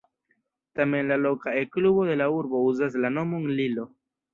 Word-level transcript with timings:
Tamen 0.79 1.11
la 1.11 1.19
loka 1.27 1.55
E-klubo 1.61 2.09
de 2.11 2.19
la 2.25 2.33
urbo 2.41 2.67
uzas 2.75 3.03
la 3.05 3.17
nomon 3.21 3.51
"Lillo". 3.61 3.93